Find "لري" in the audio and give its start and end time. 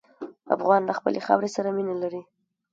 2.01-2.21